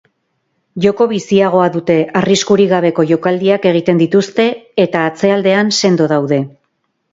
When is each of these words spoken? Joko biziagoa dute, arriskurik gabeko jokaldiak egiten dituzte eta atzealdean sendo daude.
Joko 0.85 1.05
biziagoa 1.11 1.67
dute, 1.75 1.97
arriskurik 2.21 2.71
gabeko 2.71 3.05
jokaldiak 3.13 3.69
egiten 3.73 4.03
dituzte 4.05 4.49
eta 4.87 5.07
atzealdean 5.13 5.73
sendo 5.83 6.11
daude. 6.17 6.45